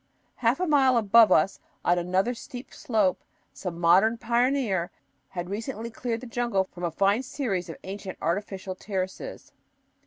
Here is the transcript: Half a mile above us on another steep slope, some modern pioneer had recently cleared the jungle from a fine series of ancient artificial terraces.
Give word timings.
Half 0.37 0.59
a 0.59 0.65
mile 0.65 0.97
above 0.97 1.31
us 1.31 1.59
on 1.85 1.99
another 1.99 2.33
steep 2.33 2.73
slope, 2.73 3.23
some 3.53 3.79
modern 3.79 4.17
pioneer 4.17 4.89
had 5.29 5.47
recently 5.51 5.91
cleared 5.91 6.21
the 6.21 6.25
jungle 6.25 6.63
from 6.63 6.83
a 6.83 6.89
fine 6.89 7.21
series 7.21 7.69
of 7.69 7.77
ancient 7.83 8.17
artificial 8.19 8.73
terraces. 8.73 9.51